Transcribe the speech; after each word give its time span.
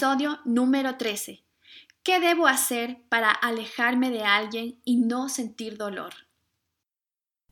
Episodio 0.00 0.38
número 0.46 0.96
13. 0.96 1.44
¿Qué 2.02 2.20
debo 2.20 2.46
hacer 2.46 3.04
para 3.10 3.30
alejarme 3.30 4.08
de 4.08 4.22
alguien 4.22 4.80
y 4.82 4.96
no 4.96 5.28
sentir 5.28 5.76
dolor? 5.76 6.14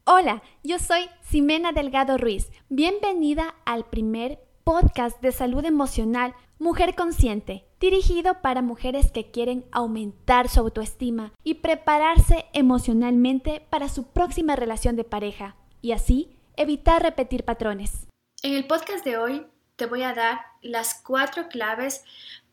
Hola, 0.04 0.43
yo 0.64 0.79
soy 0.79 1.11
Ximena 1.30 1.72
Delgado 1.72 2.16
Ruiz. 2.16 2.50
Bienvenida 2.70 3.55
al 3.66 3.84
primer 3.91 4.38
podcast 4.64 5.20
de 5.20 5.30
salud 5.30 5.62
emocional 5.66 6.34
Mujer 6.59 6.95
Consciente, 6.95 7.66
dirigido 7.80 8.41
para 8.41 8.62
mujeres 8.62 9.12
que 9.12 9.30
quieren 9.30 9.66
aumentar 9.70 10.48
su 10.48 10.60
autoestima 10.60 11.34
y 11.45 11.56
prepararse 11.56 12.46
emocionalmente 12.55 13.60
para 13.69 13.91
su 13.91 14.05
próxima 14.05 14.56
relación 14.56 14.96
de 14.96 15.05
pareja 15.05 15.56
y 15.83 15.92
así 15.92 16.38
evitar 16.56 17.02
repetir 17.02 17.45
patrones. 17.45 18.09
En 18.42 18.55
el 18.55 18.66
podcast 18.66 19.05
de 19.05 19.19
hoy 19.19 19.46
te 19.78 19.87
voy 19.87 20.02
a 20.02 20.12
dar 20.12 20.41
las 20.60 20.95
cuatro 20.95 21.48
claves 21.48 22.02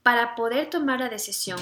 para 0.04 0.36
poder 0.36 0.70
tomar 0.70 1.00
la 1.00 1.10
decisión, 1.10 1.60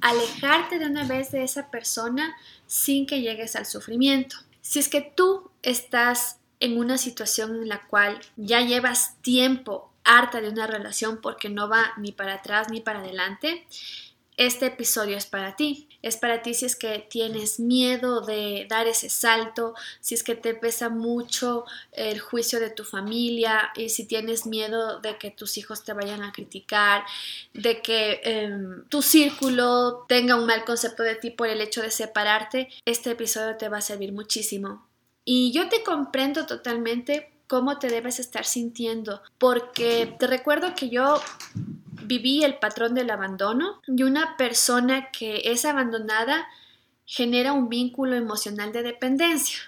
alejarte 0.00 0.80
de 0.80 0.86
una 0.86 1.06
vez 1.06 1.30
de 1.30 1.44
esa 1.44 1.70
persona 1.70 2.36
sin 2.66 3.06
que 3.06 3.20
llegues 3.20 3.54
al 3.54 3.64
sufrimiento. 3.64 4.36
Si 4.60 4.80
es 4.80 4.88
que 4.88 5.00
tú 5.00 5.52
estás 5.62 6.38
en 6.58 6.76
una 6.76 6.98
situación 6.98 7.54
en 7.54 7.68
la 7.68 7.86
cual 7.86 8.18
ya 8.36 8.60
llevas 8.60 9.16
tiempo 9.22 9.92
harta 10.02 10.40
de 10.40 10.48
una 10.48 10.66
relación 10.66 11.20
porque 11.20 11.48
no 11.48 11.68
va 11.68 11.92
ni 11.96 12.10
para 12.10 12.34
atrás 12.34 12.68
ni 12.68 12.80
para 12.80 12.98
adelante, 12.98 13.64
este 14.36 14.66
episodio 14.66 15.16
es 15.16 15.26
para 15.26 15.54
ti. 15.54 15.88
Es 16.04 16.18
para 16.18 16.42
ti 16.42 16.52
si 16.52 16.66
es 16.66 16.76
que 16.76 16.98
tienes 16.98 17.58
miedo 17.58 18.20
de 18.20 18.66
dar 18.68 18.86
ese 18.86 19.08
salto, 19.08 19.74
si 20.00 20.14
es 20.14 20.22
que 20.22 20.34
te 20.34 20.54
pesa 20.54 20.90
mucho 20.90 21.64
el 21.92 22.20
juicio 22.20 22.60
de 22.60 22.68
tu 22.68 22.84
familia 22.84 23.70
y 23.74 23.88
si 23.88 24.04
tienes 24.04 24.44
miedo 24.44 25.00
de 25.00 25.16
que 25.16 25.30
tus 25.30 25.56
hijos 25.56 25.82
te 25.82 25.94
vayan 25.94 26.22
a 26.22 26.30
criticar, 26.30 27.04
de 27.54 27.80
que 27.80 28.20
em, 28.22 28.84
tu 28.90 29.00
círculo 29.00 30.04
tenga 30.06 30.36
un 30.36 30.44
mal 30.44 30.66
concepto 30.66 31.02
de 31.02 31.14
ti 31.14 31.30
por 31.30 31.48
el 31.48 31.62
hecho 31.62 31.80
de 31.80 31.90
separarte, 31.90 32.68
este 32.84 33.12
episodio 33.12 33.56
te 33.56 33.70
va 33.70 33.78
a 33.78 33.80
servir 33.80 34.12
muchísimo. 34.12 34.86
Y 35.24 35.52
yo 35.52 35.70
te 35.70 35.82
comprendo 35.82 36.44
totalmente 36.44 37.32
cómo 37.46 37.78
te 37.78 37.88
debes 37.88 38.18
estar 38.18 38.44
sintiendo, 38.44 39.22
porque 39.38 40.14
te 40.18 40.26
recuerdo 40.26 40.74
que 40.74 40.90
yo 40.90 41.18
viví 42.04 42.44
el 42.44 42.58
patrón 42.58 42.94
del 42.94 43.10
abandono 43.10 43.80
y 43.86 44.02
una 44.02 44.36
persona 44.36 45.10
que 45.10 45.42
es 45.44 45.64
abandonada 45.64 46.46
genera 47.06 47.52
un 47.52 47.68
vínculo 47.68 48.14
emocional 48.14 48.72
de 48.72 48.82
dependencia. 48.82 49.58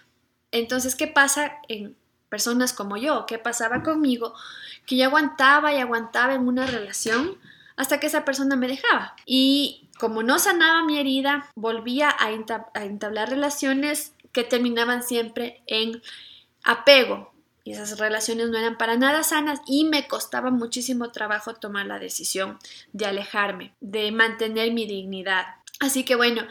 Entonces, 0.53 0.95
¿qué 0.95 1.07
pasa 1.07 1.59
en 1.69 1.97
personas 2.29 2.73
como 2.73 2.97
yo? 2.97 3.27
¿Qué 3.27 3.39
pasaba 3.39 3.83
conmigo? 3.83 4.35
Que 4.87 4.97
yo 4.97 5.07
aguantaba 5.07 5.73
y 5.73 5.79
aguantaba 5.79 6.35
en 6.35 6.47
una 6.49 6.67
relación 6.67 7.39
hasta 7.77 8.01
que 8.01 8.07
esa 8.07 8.25
persona 8.25 8.57
me 8.57 8.69
dejaba. 8.69 9.15
Y 9.27 9.89
como 9.99 10.23
no 10.23 10.39
sanaba 10.39 10.85
mi 10.85 10.99
herida, 10.99 11.51
volvía 11.55 12.15
a, 12.19 12.31
entablar 12.31 13.31
relaciones 13.31 14.15
que 14.33 14.45
terminaban 14.45 15.03
siempre 15.03 15.63
en 15.67 16.03
apego, 16.65 17.33
y 17.67 17.73
esas 17.73 17.99
relaciones 17.99 18.49
no 18.49 18.57
eran 18.57 18.79
para 18.79 18.97
nada 18.97 19.25
sanas 19.25 19.61
y 19.67 19.87
me 19.87 20.07
costaba 20.07 20.53
muchísimo 20.53 21.11
trabajo 21.11 21.55
tomar 21.55 21.85
la 21.87 21.99
decisión 21.99 22.61
de 22.93 23.07
alejarme, 23.07 23.75
de 23.81 24.13
mantener 24.13 24.73
mi 24.73 24.87
dignidad. 24.87 25.47
Así 25.81 26.05
que 26.05 26.15
bueno, 26.15 26.43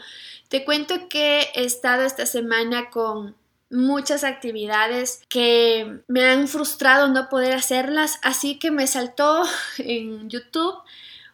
te 0.50 0.66
cuento 0.66 1.08
que 1.08 1.48
he 1.54 1.64
estado 1.64 2.02
esta 2.02 2.26
semana 2.26 2.90
con 2.90 3.34
muchas 3.70 4.24
actividades 4.24 5.22
que 5.30 6.02
me 6.06 6.22
han 6.22 6.48
frustrado 6.48 7.08
no 7.08 7.30
poder 7.30 7.54
hacerlas, 7.54 8.18
así 8.22 8.58
que 8.58 8.70
me 8.70 8.86
saltó 8.86 9.42
en 9.78 10.28
YouTube 10.28 10.74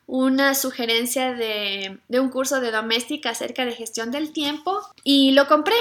una 0.06 0.55
sugerencia 0.55 1.33
de, 1.34 1.98
de, 2.06 2.21
un 2.21 2.28
curso 2.28 2.60
de 2.60 2.71
doméstica 2.71 3.31
acerca 3.31 3.65
de 3.65 3.72
gestión 3.72 4.12
del 4.12 4.32
tiempo 4.32 4.81
y 5.03 5.32
lo 5.32 5.48
compré 5.48 5.75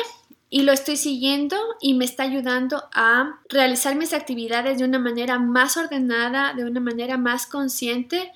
y 0.52 0.64
lo 0.64 0.74
estoy 0.74 0.98
siguiendo 0.98 1.56
y 1.80 1.96
me 1.96 2.06
está 2.06 2.24
ayudando 2.24 2.84
a 2.94 3.40
realizar 3.50 3.96
mis 3.96 4.14
actividades 4.14 4.78
de 4.78 4.84
una 4.84 5.00
manera 5.00 5.40
más 5.40 5.78
ordenada, 5.78 6.54
de 6.54 6.66
una 6.66 6.82
manera 6.82 7.18
más 7.18 7.48
consciente 7.48 8.32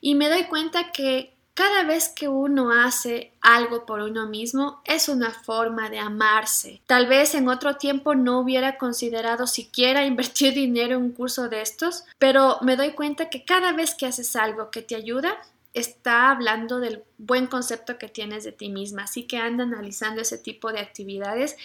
y 0.00 0.16
me 0.16 0.28
doy 0.28 0.44
cuenta 0.44 0.90
que 0.90 1.32
cada 1.54 1.84
vez 1.84 2.08
que 2.08 2.26
uno 2.26 2.72
hace 2.72 3.32
algo 3.40 3.86
por 3.86 4.00
uno 4.00 4.26
mismo 4.26 4.80
es 4.84 5.08
una 5.08 5.30
forma 5.30 5.90
de 5.90 5.98
amarse. 5.98 6.80
Tal 6.86 7.06
vez 7.06 7.34
en 7.34 7.48
otro 7.48 7.76
tiempo 7.76 8.14
no 8.14 8.40
hubiera 8.40 8.76
considerado 8.76 9.46
siquiera 9.46 10.04
invertir 10.06 10.54
dinero 10.54 10.96
en 10.96 11.02
un 11.02 11.12
curso 11.12 11.48
de 11.48 11.62
estos, 11.62 12.04
pero 12.18 12.58
me 12.62 12.76
doy 12.76 12.92
cuenta 12.92 13.30
que 13.30 13.44
cada 13.44 13.72
vez 13.72 13.94
que 13.94 14.06
haces 14.06 14.34
algo 14.36 14.70
que 14.70 14.82
te 14.82 14.96
ayuda, 14.96 15.36
está 15.74 16.30
hablando 16.30 16.80
del 16.80 17.04
buen 17.18 17.46
concepto 17.46 17.98
que 17.98 18.08
tienes 18.08 18.44
de 18.44 18.52
ti 18.52 18.68
misma. 18.68 19.04
Así 19.04 19.24
que 19.24 19.38
anda 19.38 19.64
analizando 19.64 20.20
ese 20.20 20.38
tipo 20.38 20.72
de 20.72 20.80
actividades. 20.80 21.56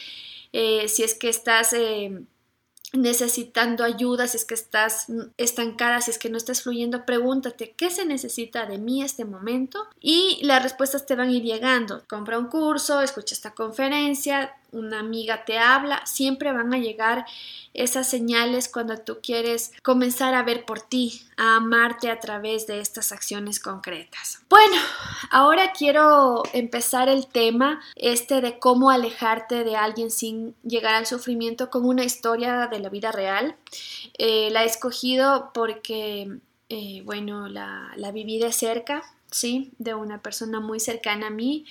Eh, 0.53 0.87
si 0.87 1.03
es 1.03 1.15
que 1.15 1.29
estás 1.29 1.73
eh, 1.73 2.23
necesitando 2.93 3.83
ayuda, 3.83 4.27
si 4.27 4.37
es 4.37 4.45
que 4.45 4.53
estás 4.53 5.07
estancada, 5.37 6.01
si 6.01 6.11
es 6.11 6.17
que 6.17 6.29
no 6.29 6.37
estás 6.37 6.61
fluyendo, 6.61 7.05
pregúntate 7.05 7.73
qué 7.75 7.89
se 7.89 8.05
necesita 8.05 8.65
de 8.65 8.77
mí 8.77 9.03
este 9.03 9.25
momento 9.25 9.87
y 9.99 10.39
las 10.43 10.63
respuestas 10.63 11.05
te 11.05 11.15
van 11.15 11.29
a 11.29 11.33
ir 11.33 11.43
llegando. 11.43 12.03
Compra 12.07 12.39
un 12.39 12.47
curso, 12.47 13.01
escucha 13.01 13.35
esta 13.35 13.53
conferencia, 13.53 14.55
una 14.71 14.99
amiga 14.99 15.45
te 15.45 15.57
habla, 15.57 16.05
siempre 16.05 16.51
van 16.51 16.73
a 16.73 16.77
llegar 16.77 17.25
esas 17.73 18.09
señales 18.09 18.69
cuando 18.69 18.97
tú 18.97 19.19
quieres 19.21 19.73
comenzar 19.83 20.33
a 20.33 20.43
ver 20.43 20.65
por 20.65 20.81
ti, 20.81 21.21
a 21.37 21.57
amarte 21.57 22.09
a 22.09 22.19
través 22.19 22.67
de 22.67 22.79
estas 22.79 23.11
acciones 23.11 23.59
concretas. 23.59 24.41
Bueno, 24.49 24.77
ahora 25.29 25.73
quiero 25.73 26.43
empezar 26.53 27.09
el 27.09 27.27
tema 27.27 27.81
este 27.95 28.41
de 28.41 28.59
cómo 28.59 28.89
alejarte 28.89 29.63
de 29.63 29.75
alguien 29.75 30.09
sin 30.11 30.55
llegar 30.63 30.95
al 30.95 31.05
sufrimiento 31.05 31.69
con 31.69 31.85
una 31.85 32.03
historia 32.03 32.67
de 32.67 32.79
la 32.79 32.89
vida 32.89 33.11
real. 33.11 33.55
Eh, 34.17 34.49
la 34.51 34.63
he 34.63 34.67
escogido 34.67 35.51
porque, 35.53 36.39
eh, 36.69 37.01
bueno, 37.03 37.47
la, 37.47 37.91
la 37.97 38.11
viví 38.11 38.39
de 38.39 38.53
cerca, 38.53 39.03
¿sí? 39.31 39.71
De 39.79 39.93
una 39.93 40.21
persona 40.21 40.59
muy 40.61 40.79
cercana 40.79 41.27
a 41.27 41.31
mí 41.31 41.65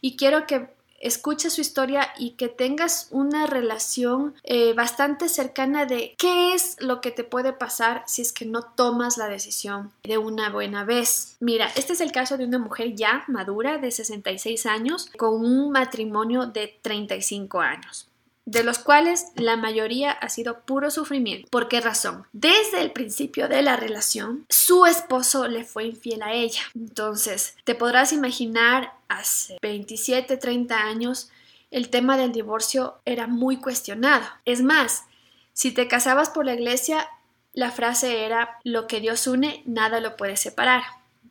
y 0.00 0.16
quiero 0.16 0.46
que 0.46 0.75
escucha 1.00 1.50
su 1.50 1.60
historia 1.60 2.08
y 2.18 2.32
que 2.32 2.48
tengas 2.48 3.08
una 3.10 3.46
relación 3.46 4.34
eh, 4.44 4.72
bastante 4.74 5.28
cercana 5.28 5.86
de 5.86 6.14
qué 6.18 6.54
es 6.54 6.76
lo 6.80 7.00
que 7.00 7.10
te 7.10 7.24
puede 7.24 7.52
pasar 7.52 8.04
si 8.06 8.22
es 8.22 8.32
que 8.32 8.46
no 8.46 8.62
tomas 8.62 9.18
la 9.18 9.28
decisión 9.28 9.92
de 10.04 10.18
una 10.18 10.50
buena 10.50 10.84
vez. 10.84 11.36
Mira, 11.40 11.70
este 11.76 11.92
es 11.92 12.00
el 12.00 12.12
caso 12.12 12.36
de 12.36 12.44
una 12.44 12.58
mujer 12.58 12.94
ya 12.94 13.24
madura 13.28 13.78
de 13.78 13.90
66 13.90 14.66
años 14.66 15.10
con 15.16 15.44
un 15.44 15.70
matrimonio 15.70 16.46
de 16.46 16.78
35 16.82 17.60
años 17.60 18.08
de 18.46 18.62
los 18.62 18.78
cuales 18.78 19.26
la 19.34 19.56
mayoría 19.56 20.12
ha 20.12 20.28
sido 20.28 20.60
puro 20.60 20.90
sufrimiento. 20.90 21.48
¿Por 21.50 21.68
qué 21.68 21.80
razón? 21.80 22.26
Desde 22.32 22.80
el 22.80 22.92
principio 22.92 23.48
de 23.48 23.60
la 23.60 23.76
relación, 23.76 24.46
su 24.48 24.86
esposo 24.86 25.48
le 25.48 25.64
fue 25.64 25.84
infiel 25.86 26.22
a 26.22 26.32
ella. 26.32 26.62
Entonces, 26.74 27.56
te 27.64 27.74
podrás 27.74 28.12
imaginar, 28.12 28.92
hace 29.08 29.58
27, 29.60 30.36
30 30.36 30.76
años, 30.76 31.30
el 31.72 31.90
tema 31.90 32.16
del 32.16 32.32
divorcio 32.32 33.00
era 33.04 33.26
muy 33.26 33.56
cuestionado. 33.56 34.24
Es 34.44 34.62
más, 34.62 35.04
si 35.52 35.72
te 35.72 35.88
casabas 35.88 36.30
por 36.30 36.46
la 36.46 36.54
iglesia, 36.54 37.08
la 37.52 37.72
frase 37.72 38.24
era, 38.24 38.58
lo 38.62 38.86
que 38.86 39.00
Dios 39.00 39.26
une, 39.26 39.62
nada 39.66 40.00
lo 40.00 40.16
puede 40.16 40.36
separar 40.36 40.82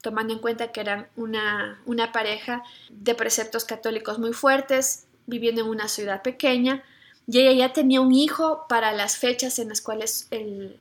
tomando 0.02 0.34
en 0.36 0.40
cuenta 0.40 0.72
que 0.72 0.82
eran 0.82 1.08
una, 1.16 1.82
una 1.88 2.12
pareja 2.12 2.62
de 2.92 3.16
preceptos 3.16 3.66
católicos 3.66 4.20
muy 4.20 4.34
fuertes, 4.34 5.08
viviendo 5.26 5.62
en 5.62 5.68
una 5.68 5.88
ciudad 5.88 6.22
pequeña, 6.22 6.84
y 7.28 7.40
ella 7.40 7.68
ya 7.68 7.74
tenía 7.74 8.02
un 8.02 8.14
hijo 8.14 8.66
para 8.70 8.92
las 8.94 9.18
fechas 9.18 9.58
en 9.60 9.70
las 9.70 9.82
cuales 9.82 10.30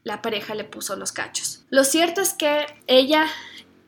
la 0.03 0.23
pareja 0.23 0.55
le 0.55 0.65
puso 0.65 0.97
los 0.97 1.13
cachos. 1.13 1.65
Lo 1.71 1.85
cierto 1.85 2.21
es 2.21 2.35
que 2.35 2.67
ella 2.87 3.27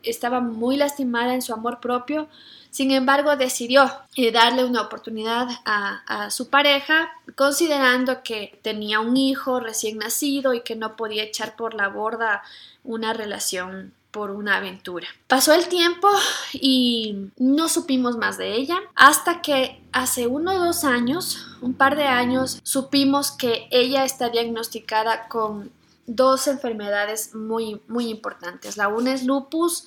estaba 0.03 0.39
muy 0.39 0.77
lastimada 0.77 1.33
en 1.33 1.41
su 1.41 1.53
amor 1.53 1.79
propio, 1.79 2.27
sin 2.71 2.91
embargo 2.91 3.35
decidió 3.35 3.89
eh, 4.15 4.31
darle 4.31 4.63
una 4.63 4.81
oportunidad 4.81 5.47
a, 5.65 6.25
a 6.25 6.31
su 6.31 6.49
pareja, 6.49 7.09
considerando 7.35 8.23
que 8.23 8.59
tenía 8.61 8.99
un 8.99 9.17
hijo 9.17 9.59
recién 9.59 9.97
nacido 9.97 10.53
y 10.53 10.61
que 10.61 10.75
no 10.75 10.95
podía 10.95 11.23
echar 11.23 11.55
por 11.55 11.73
la 11.73 11.89
borda 11.89 12.43
una 12.83 13.13
relación 13.13 13.93
por 14.17 14.31
una 14.31 14.57
aventura. 14.57 15.07
Pasó 15.27 15.53
el 15.53 15.67
tiempo 15.67 16.07
y 16.51 17.29
no 17.37 17.69
supimos 17.69 18.17
más 18.17 18.39
de 18.39 18.55
ella 18.55 18.79
hasta 18.95 19.43
que 19.43 19.79
hace 19.91 20.25
uno 20.25 20.53
o 20.53 20.65
dos 20.65 20.83
años, 20.83 21.45
un 21.61 21.75
par 21.75 21.95
de 21.95 22.07
años, 22.07 22.59
supimos 22.63 23.29
que 23.29 23.67
ella 23.69 24.05
está 24.05 24.29
diagnosticada 24.29 25.27
con 25.27 25.71
dos 26.07 26.47
enfermedades 26.47 27.35
muy, 27.35 27.79
muy 27.87 28.09
importantes. 28.09 28.75
La 28.75 28.87
una 28.87 29.13
es 29.13 29.23
lupus 29.23 29.85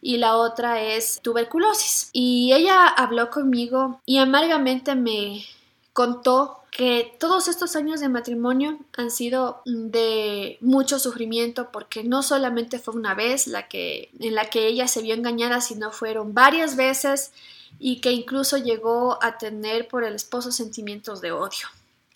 y 0.00 0.16
la 0.16 0.36
otra 0.36 0.80
es 0.80 1.20
tuberculosis. 1.20 2.08
Y 2.14 2.54
ella 2.54 2.86
habló 2.86 3.28
conmigo 3.28 4.00
y 4.06 4.16
amargamente 4.16 4.94
me 4.94 5.44
contó 5.96 6.60
que 6.70 7.16
todos 7.18 7.48
estos 7.48 7.74
años 7.74 8.00
de 8.00 8.10
matrimonio 8.10 8.78
han 8.98 9.10
sido 9.10 9.62
de 9.64 10.58
mucho 10.60 10.98
sufrimiento 10.98 11.72
porque 11.72 12.04
no 12.04 12.22
solamente 12.22 12.78
fue 12.78 12.92
una 12.92 13.14
vez 13.14 13.46
la 13.46 13.66
que, 13.66 14.10
en 14.20 14.34
la 14.34 14.50
que 14.50 14.66
ella 14.66 14.88
se 14.88 15.00
vio 15.00 15.14
engañada, 15.14 15.62
sino 15.62 15.90
fueron 15.92 16.34
varias 16.34 16.76
veces 16.76 17.32
y 17.78 18.02
que 18.02 18.12
incluso 18.12 18.58
llegó 18.58 19.18
a 19.22 19.38
tener 19.38 19.88
por 19.88 20.04
el 20.04 20.14
esposo 20.14 20.52
sentimientos 20.52 21.22
de 21.22 21.32
odio 21.32 21.66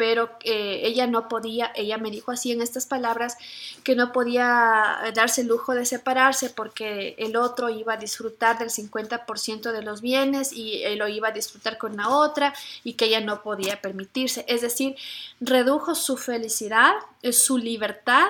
pero 0.00 0.30
eh, 0.44 0.80
ella 0.84 1.06
no 1.06 1.28
podía, 1.28 1.72
ella 1.74 1.98
me 1.98 2.10
dijo 2.10 2.32
así 2.32 2.52
en 2.52 2.62
estas 2.62 2.86
palabras, 2.86 3.36
que 3.84 3.94
no 3.94 4.12
podía 4.12 4.96
darse 5.14 5.42
el 5.42 5.48
lujo 5.48 5.74
de 5.74 5.84
separarse 5.84 6.48
porque 6.48 7.14
el 7.18 7.36
otro 7.36 7.68
iba 7.68 7.92
a 7.92 7.96
disfrutar 7.98 8.58
del 8.58 8.70
50% 8.70 9.72
de 9.72 9.82
los 9.82 10.00
bienes 10.00 10.54
y 10.54 10.82
él 10.84 11.00
lo 11.00 11.08
iba 11.08 11.28
a 11.28 11.32
disfrutar 11.32 11.76
con 11.76 11.98
la 11.98 12.08
otra 12.08 12.54
y 12.82 12.94
que 12.94 13.04
ella 13.04 13.20
no 13.20 13.42
podía 13.42 13.82
permitirse. 13.82 14.46
Es 14.48 14.62
decir, 14.62 14.96
redujo 15.38 15.94
su 15.94 16.16
felicidad, 16.16 16.94
su 17.30 17.58
libertad 17.58 18.24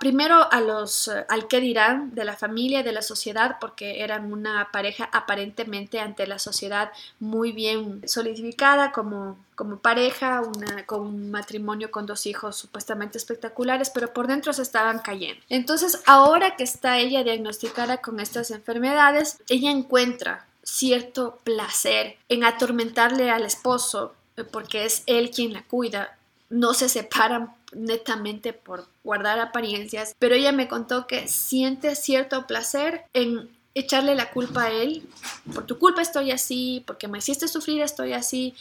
primero 0.00 0.50
a 0.50 0.60
los, 0.60 1.08
eh, 1.08 1.26
al 1.28 1.46
que 1.46 1.60
dirán 1.60 2.14
de 2.14 2.24
la 2.24 2.36
familia, 2.36 2.82
de 2.82 2.92
la 2.92 3.02
sociedad, 3.02 3.58
porque 3.60 4.02
eran 4.02 4.32
una 4.32 4.70
pareja 4.72 5.10
aparentemente 5.12 6.00
ante 6.00 6.26
la 6.26 6.38
sociedad 6.38 6.90
muy 7.20 7.52
bien 7.52 8.02
solidificada 8.08 8.92
como, 8.92 9.38
como 9.54 9.78
pareja, 9.78 10.40
una, 10.40 10.86
con 10.86 11.02
un 11.02 11.30
matrimonio 11.30 11.90
con 11.90 12.06
dos 12.06 12.26
hijos 12.26 12.56
supuestamente 12.56 13.18
espectaculares, 13.18 13.90
pero 13.90 14.12
por 14.12 14.26
dentro 14.26 14.52
se 14.52 14.62
estaban 14.62 15.00
cayendo. 15.00 15.42
Entonces, 15.48 16.02
ahora 16.06 16.56
que 16.56 16.64
está 16.64 16.98
ella 16.98 17.22
diagnosticada 17.22 17.98
con 17.98 18.20
estas 18.20 18.50
enfermedades, 18.50 19.38
ella 19.48 19.70
encuentra 19.70 20.46
cierto 20.62 21.38
placer 21.44 22.16
en 22.28 22.42
atormentarle 22.42 23.30
al 23.30 23.44
esposo, 23.44 24.14
eh, 24.36 24.44
porque 24.44 24.86
es 24.86 25.02
él 25.06 25.30
quien 25.30 25.52
la 25.52 25.62
cuida, 25.62 26.16
no 26.48 26.74
se 26.74 26.88
separan 26.88 27.55
netamente 27.72 28.52
por 28.52 28.86
guardar 29.04 29.38
apariencias, 29.38 30.14
pero 30.18 30.34
ella 30.34 30.52
me 30.52 30.68
contó 30.68 31.06
que 31.06 31.28
siente 31.28 31.94
cierto 31.94 32.46
placer 32.46 33.04
en 33.12 33.50
echarle 33.74 34.14
la 34.14 34.30
culpa 34.30 34.64
a 34.64 34.70
él, 34.70 35.06
por 35.52 35.66
tu 35.66 35.78
culpa 35.78 36.00
estoy 36.00 36.30
así, 36.30 36.82
porque 36.86 37.08
me 37.08 37.18
hiciste 37.18 37.46
sufrir 37.48 37.82
estoy 37.82 38.14
así, 38.14 38.54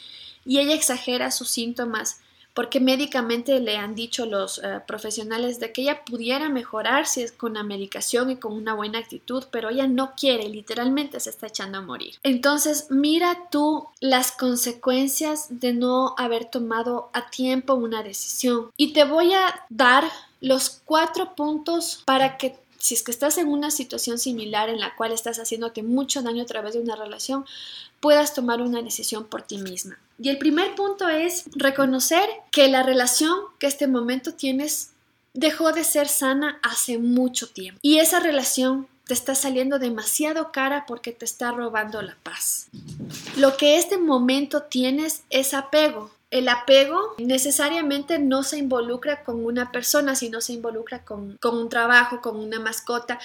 y 0.46 0.60
ella 0.60 0.76
exagera 0.76 1.32
sus 1.32 1.50
síntomas 1.50 2.20
porque 2.56 2.80
médicamente 2.80 3.60
le 3.60 3.76
han 3.76 3.94
dicho 3.94 4.26
los 4.26 4.60
eh, 4.60 4.82
profesionales 4.88 5.60
de 5.60 5.74
que 5.74 5.82
ella 5.82 6.06
pudiera 6.06 6.50
mejorar 6.50 7.06
si 7.06 7.22
es 7.22 7.34
con 7.34 7.54
la 7.54 7.64
medicación 7.64 8.32
y 8.32 8.38
con 8.38 8.54
una 8.54 8.74
buena 8.74 8.98
actitud, 8.98 9.44
pero 9.52 9.70
ella 9.70 9.88
no 9.88 10.14
quiere, 10.16 10.48
literalmente 10.48 11.20
se 11.20 11.30
está 11.30 11.48
echando 11.48 11.80
a 11.80 11.82
morir. 11.82 12.16
Entonces, 12.24 12.88
mira 12.90 13.50
tú 13.52 13.90
las 14.00 14.32
consecuencias 14.32 15.60
de 15.60 15.74
no 15.74 16.16
haber 16.18 16.46
tomado 16.46 17.10
a 17.14 17.30
tiempo 17.30 17.76
una 17.76 18.02
decisión. 18.02 18.72
Y 18.78 18.94
te 18.94 19.04
voy 19.04 19.34
a 19.34 19.66
dar 19.70 20.06
los 20.40 20.82
cuatro 20.86 21.36
puntos 21.36 22.04
para 22.06 22.38
que 22.38 22.56
si 22.86 22.94
es 22.94 23.02
que 23.02 23.12
estás 23.12 23.40
en 23.40 23.48
una 23.48 23.72
situación 23.72 24.20
similar 24.20 24.70
en 24.70 24.80
la 24.80 24.96
cual 24.96 25.12
estás 25.12 25.40
haciéndote 25.40 25.82
mucho 25.82 26.22
daño 26.22 26.44
a 26.44 26.46
través 26.46 26.76
de 26.76 26.82
una 26.82 26.96
relación, 26.96 27.44
puedas 28.00 28.36
tomar 28.36 28.62
una 28.62 28.84
decisión 28.84 29.26
por 29.26 29.42
ti 29.42 29.58
misma. 29.58 29.98
Y 30.20 30.30
el 30.30 30.38
primer 30.38 30.76
punto 30.76 31.10
es 31.10 31.46
reconocer 31.56 32.30
que 32.52 32.68
la 32.68 32.84
relación 32.84 33.36
que 33.58 33.66
este 33.66 33.88
momento 33.88 34.36
tienes 34.36 34.92
dejó 35.34 35.72
de 35.72 35.84
ser 35.84 36.08
sana 36.08 36.60
hace 36.62 37.00
mucho 37.00 37.50
tiempo. 37.50 37.80
Y 37.82 37.98
esa 37.98 38.20
relación 38.20 38.88
te 39.08 39.16
está 39.16 39.34
saliendo 39.34 39.80
demasiado 39.80 40.52
cara 40.52 40.86
porque 40.88 41.12
te 41.12 41.26
está 41.26 41.52
robando 41.52 42.04
la 42.04 42.16
paz. 42.22 42.68
Lo 43.36 43.58
que 43.58 43.78
este 43.78 43.98
momento 43.98 44.62
tienes 44.62 45.24
es 45.32 45.56
apego. 45.56 46.12
El 46.36 46.50
apego 46.50 47.16
necesariamente 47.18 48.20
no 48.20 48.44
se 48.44 48.58
involucra 48.58 49.24
con 49.24 49.46
una 49.46 49.72
persona, 49.72 50.16
sino 50.16 50.42
se 50.42 50.52
involucra 50.52 51.06
con, 51.06 51.38
con 51.38 51.58
un 51.58 51.70
trabajo, 51.70 52.20
con 52.20 52.36
una 52.36 52.60
mascota. 52.60 53.22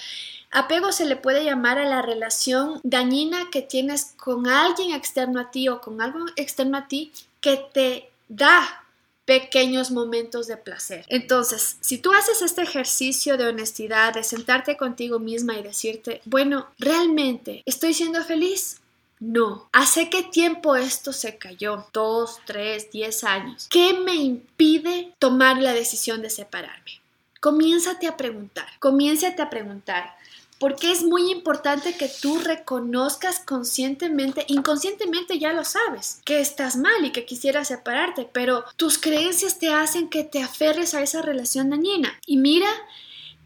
Apego 0.49 0.93
se 0.93 1.03
le 1.03 1.17
puede 1.17 1.43
llamar 1.43 1.77
a 1.77 1.83
la 1.83 2.01
relación 2.01 2.79
dañina 2.83 3.49
que 3.51 3.61
tienes 3.61 4.13
con 4.15 4.47
alguien 4.47 4.93
externo 4.93 5.41
a 5.41 5.51
ti 5.51 5.67
o 5.67 5.81
con 5.81 5.99
algo 5.99 6.19
externo 6.37 6.77
a 6.77 6.87
ti 6.87 7.11
que 7.41 7.57
te 7.73 8.09
da 8.29 8.81
pequeños 9.25 9.91
momentos 9.91 10.47
de 10.47 10.55
placer. 10.55 11.05
Entonces, 11.09 11.77
si 11.81 11.97
tú 11.97 12.13
haces 12.13 12.41
este 12.41 12.61
ejercicio 12.61 13.35
de 13.35 13.47
honestidad, 13.47 14.13
de 14.13 14.23
sentarte 14.23 14.77
contigo 14.77 15.19
misma 15.19 15.57
y 15.57 15.63
decirte, 15.63 16.21
bueno, 16.23 16.67
¿realmente 16.79 17.61
estoy 17.65 17.93
siendo 17.93 18.23
feliz? 18.23 18.80
No. 19.21 19.69
¿Hace 19.71 20.09
qué 20.09 20.23
tiempo 20.23 20.75
esto 20.75 21.13
se 21.13 21.37
cayó? 21.37 21.85
Dos, 21.93 22.39
tres, 22.45 22.89
diez 22.91 23.23
años. 23.23 23.67
¿Qué 23.69 23.93
me 23.93 24.15
impide 24.15 25.13
tomar 25.19 25.61
la 25.61 25.73
decisión 25.73 26.23
de 26.23 26.31
separarme? 26.31 26.99
Comiénzate 27.39 28.07
a 28.07 28.17
preguntar, 28.17 28.67
comiénzate 28.79 29.41
a 29.41 29.49
preguntar, 29.49 30.15
porque 30.59 30.91
es 30.91 31.03
muy 31.03 31.31
importante 31.31 31.95
que 31.95 32.07
tú 32.07 32.39
reconozcas 32.39 33.39
conscientemente, 33.39 34.43
inconscientemente 34.47 35.37
ya 35.39 35.53
lo 35.53 35.65
sabes, 35.65 36.21
que 36.25 36.39
estás 36.39 36.75
mal 36.75 37.05
y 37.05 37.11
que 37.11 37.25
quisieras 37.25 37.67
separarte, 37.67 38.27
pero 38.31 38.65
tus 38.75 38.97
creencias 38.97 39.59
te 39.59 39.71
hacen 39.71 40.09
que 40.09 40.23
te 40.23 40.41
aferres 40.41 40.93
a 40.93 41.01
esa 41.01 41.21
relación 41.21 41.69
dañina. 41.69 42.19
Y 42.25 42.37
mira 42.37 42.69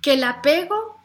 que 0.01 0.13
el 0.13 0.23
apego 0.23 0.97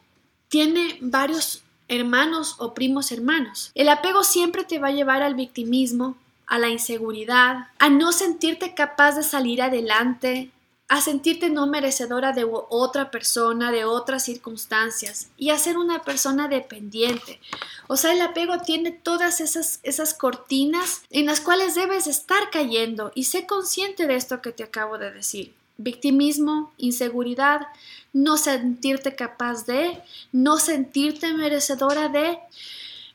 tiene 0.47 0.97
varios 1.01 1.63
hermanos 1.91 2.55
o 2.57 2.73
primos 2.73 3.11
hermanos. 3.11 3.71
El 3.75 3.89
apego 3.89 4.23
siempre 4.23 4.63
te 4.63 4.79
va 4.79 4.87
a 4.87 4.93
llevar 4.93 5.21
al 5.21 5.35
victimismo, 5.35 6.15
a 6.47 6.57
la 6.57 6.69
inseguridad, 6.69 7.67
a 7.79 7.89
no 7.89 8.11
sentirte 8.11 8.73
capaz 8.73 9.15
de 9.15 9.23
salir 9.23 9.61
adelante, 9.61 10.51
a 10.87 10.99
sentirte 10.99 11.49
no 11.49 11.67
merecedora 11.67 12.33
de 12.33 12.45
otra 12.45 13.11
persona, 13.11 13.71
de 13.71 13.85
otras 13.85 14.25
circunstancias 14.25 15.29
y 15.37 15.49
a 15.49 15.57
ser 15.57 15.77
una 15.77 16.01
persona 16.01 16.49
dependiente. 16.49 17.39
O 17.87 17.95
sea, 17.95 18.11
el 18.11 18.21
apego 18.21 18.57
tiene 18.59 18.91
todas 18.91 19.39
esas, 19.39 19.79
esas 19.83 20.13
cortinas 20.13 21.03
en 21.09 21.27
las 21.27 21.39
cuales 21.39 21.75
debes 21.75 22.07
estar 22.07 22.49
cayendo 22.51 23.13
y 23.15 23.23
sé 23.23 23.47
consciente 23.47 24.05
de 24.05 24.15
esto 24.15 24.41
que 24.41 24.51
te 24.51 24.63
acabo 24.63 24.97
de 24.97 25.11
decir. 25.11 25.53
Victimismo, 25.83 26.73
inseguridad, 26.77 27.67
no 28.13 28.37
sentirte 28.37 29.15
capaz 29.15 29.65
de, 29.65 30.01
no 30.31 30.57
sentirte 30.57 31.33
merecedora 31.33 32.09
de. 32.09 32.39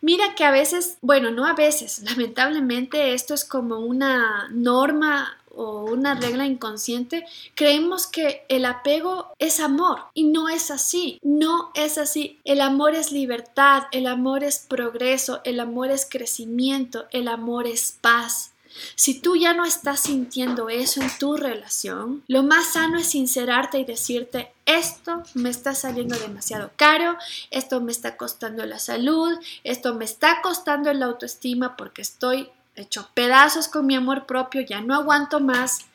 Mira 0.00 0.34
que 0.34 0.44
a 0.44 0.50
veces, 0.50 0.98
bueno, 1.00 1.30
no 1.30 1.46
a 1.46 1.54
veces, 1.54 2.02
lamentablemente 2.04 3.14
esto 3.14 3.34
es 3.34 3.44
como 3.44 3.78
una 3.80 4.48
norma 4.50 5.36
o 5.56 5.84
una 5.84 6.14
regla 6.14 6.44
inconsciente, 6.44 7.24
creemos 7.54 8.06
que 8.06 8.44
el 8.48 8.66
apego 8.66 9.32
es 9.38 9.58
amor 9.58 10.00
y 10.12 10.24
no 10.24 10.50
es 10.50 10.70
así, 10.70 11.19
no 11.22 11.70
es 11.74 11.96
así. 11.96 12.38
El 12.44 12.60
amor 12.60 12.94
es 12.94 13.10
libertad, 13.10 13.84
el 13.91 14.06
amor 14.06 14.44
es 14.44 14.58
progreso, 14.58 15.41
el 15.44 15.58
amor 15.58 15.91
es 15.91 16.06
crecimiento, 16.08 17.06
el 17.10 17.26
amor 17.26 17.67
es 17.67 17.96
paz. 18.00 18.52
Si 18.94 19.20
tú 19.20 19.36
ya 19.36 19.54
no 19.54 19.64
estás 19.64 20.00
sintiendo 20.00 20.68
eso 20.68 21.00
en 21.00 21.10
tu 21.18 21.36
relación, 21.36 22.22
lo 22.28 22.42
más 22.42 22.72
sano 22.72 22.98
es 22.98 23.08
sincerarte 23.08 23.78
y 23.78 23.84
decirte, 23.84 24.52
esto 24.64 25.22
me 25.34 25.50
está 25.50 25.74
saliendo 25.74 26.18
demasiado 26.18 26.70
caro, 26.76 27.16
esto 27.50 27.80
me 27.80 27.92
está 27.92 28.16
costando 28.16 28.64
la 28.66 28.78
salud, 28.78 29.38
esto 29.64 29.94
me 29.94 30.04
está 30.04 30.42
costando 30.42 30.92
la 30.92 31.06
autoestima 31.06 31.76
porque 31.76 32.02
estoy 32.02 32.48
hecho 32.74 33.08
pedazos 33.14 33.68
con 33.68 33.86
mi 33.86 33.94
amor 33.94 34.26
propio, 34.26 34.60
ya 34.60 34.80
no 34.80 34.94
aguanto 34.94 35.40
más. 35.40 35.86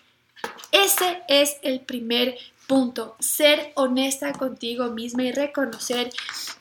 Ese 0.72 1.22
es 1.28 1.58
el 1.62 1.82
primer 1.82 2.38
punto, 2.72 3.18
ser 3.20 3.74
honesta 3.76 4.32
contigo 4.32 4.86
misma 4.92 5.24
y 5.24 5.34
reconocer 5.34 6.10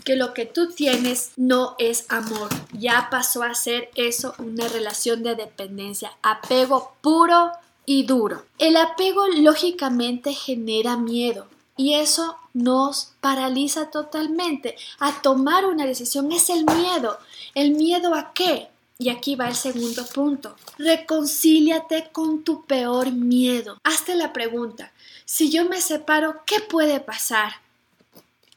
que 0.05 0.17
lo 0.17 0.35
que 0.35 0.45
tú 0.45 0.73
tienes 0.73 1.31
no 1.37 1.77
es 1.79 2.07
amor, 2.09 2.49
ya 2.73 3.07
pasó 3.13 3.45
a 3.45 3.55
ser 3.55 3.91
eso 3.95 4.35
una 4.39 4.67
relación 4.67 5.23
de 5.23 5.37
dependencia, 5.37 6.11
apego 6.21 6.97
puro 7.01 7.53
y 7.87 8.07
duro. 8.07 8.43
El 8.59 8.77
apego 8.77 9.29
lógicamente 9.29 10.33
genera 10.33 10.97
miedo 10.97 11.47
y 11.77 11.95
eso 11.95 12.35
nos 12.55 13.13
paraliza 13.21 13.93
totalmente 13.93 14.75
a 14.99 15.23
tomar 15.23 15.65
una 15.65 15.87
decisión. 15.87 16.33
Es 16.33 16.51
el 16.51 16.65
miedo. 16.65 17.21
¿El 17.55 17.71
miedo 17.77 18.17
a 18.17 18.33
qué? 18.35 18.69
Y 19.01 19.09
aquí 19.09 19.35
va 19.35 19.49
el 19.49 19.55
segundo 19.55 20.05
punto. 20.05 20.55
Reconcíliate 20.77 22.11
con 22.13 22.45
tu 22.45 22.67
peor 22.67 23.11
miedo. 23.13 23.79
Hazte 23.83 24.15
la 24.15 24.35
pregunta, 24.35 24.93
si 25.25 25.51
yo 25.51 25.65
me 25.65 25.81
separo, 25.81 26.43
¿qué 26.45 26.61
puede 26.61 27.01
pasar? 27.01 27.55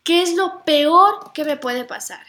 ¿Qué 0.04 0.22
es 0.22 0.36
lo 0.36 0.66
peor 0.66 1.32
que 1.34 1.46
me 1.46 1.56
puede 1.56 1.86
pasar? 1.86 2.20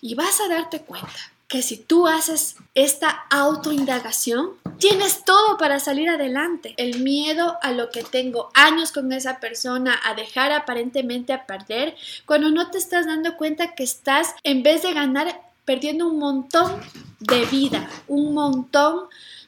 Y 0.00 0.14
vas 0.14 0.40
a 0.40 0.48
darte 0.48 0.80
cuenta 0.80 1.12
que 1.46 1.60
si 1.60 1.76
tú 1.76 2.06
haces 2.06 2.56
esta 2.74 3.08
autoindagación, 3.30 4.52
tienes 4.78 5.24
todo 5.24 5.58
para 5.58 5.78
salir 5.78 6.08
adelante. 6.08 6.72
El 6.78 7.00
miedo 7.00 7.58
a 7.60 7.72
lo 7.72 7.90
que 7.90 8.02
tengo 8.02 8.50
años 8.54 8.92
con 8.92 9.12
esa 9.12 9.40
persona, 9.40 10.00
a 10.06 10.14
dejar 10.14 10.52
aparentemente 10.52 11.34
a 11.34 11.44
perder, 11.44 11.96
cuando 12.24 12.50
no 12.50 12.70
te 12.70 12.78
estás 12.78 13.04
dando 13.04 13.36
cuenta 13.36 13.74
que 13.74 13.82
estás, 13.84 14.34
en 14.42 14.62
vez 14.62 14.82
de 14.82 14.94
ganar, 14.94 15.47
perdiendo 15.68 16.08
un 16.08 16.18
montón 16.18 16.80
de 17.20 17.44
vida, 17.44 17.90
un 18.06 18.32
montón 18.32 19.02